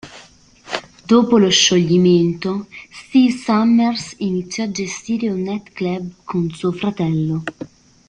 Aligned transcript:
Dopo 1.05 1.37
lo 1.37 1.47
scioglimento, 1.51 2.65
Steve 2.89 3.37
Summers 3.37 4.15
iniziò 4.17 4.63
a 4.63 4.71
gestire 4.71 5.29
un 5.29 5.41
night 5.43 5.73
club 5.73 6.11
con 6.23 6.49
suo 6.49 6.71
fratello. 6.71 7.43